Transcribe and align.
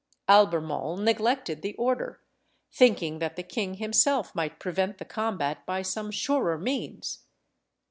Albemarle 0.27 0.97
neglected 0.97 1.61
the 1.61 1.75
order, 1.75 2.19
thinking 2.71 3.19
that 3.19 3.35
the 3.35 3.43
king 3.43 3.75
himself 3.75 4.33
might 4.33 4.59
prevent 4.59 4.97
the 4.97 5.05
combat 5.05 5.63
by 5.67 5.83
some 5.83 6.09
surer 6.09 6.57
means. 6.57 7.19